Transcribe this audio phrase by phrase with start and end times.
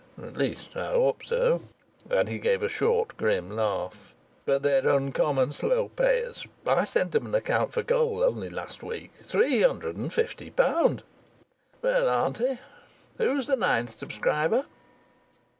[0.19, 1.61] "At least, I hope so,"
[2.09, 4.15] and he gave a short, grim laugh.
[4.45, 6.47] "But they're uncommon slow payers.
[6.65, 10.49] I sent 'em in an account for coal only last week three hundred and fifty
[10.49, 11.03] pound.
[11.83, 12.57] Well, auntie,
[13.19, 14.65] who's the ninth subscriber?"